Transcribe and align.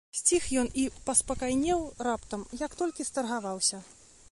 Сціх 0.19 0.45
ён 0.61 0.69
і 0.83 0.85
паспакайнеў 1.09 1.83
раптам, 2.09 2.41
як 2.65 2.71
толькі 2.83 3.09
старгаваўся. 3.11 3.85